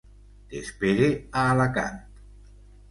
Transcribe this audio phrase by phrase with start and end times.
[0.53, 2.03] T'espere a Alacant.